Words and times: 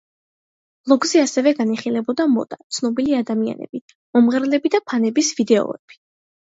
ბლოგზე 0.87 1.21
ასევე 1.23 1.53
განიხილებოდა 1.59 2.27
მოდა, 2.33 2.59
ცნობილი 2.79 3.15
ადამიანები, 3.21 3.85
მომღერლები 4.19 4.77
და 4.79 4.85
ფანების 4.91 5.35
ვიდეოები. 5.41 6.05